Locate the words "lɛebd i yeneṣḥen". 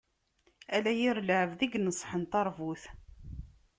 1.29-2.23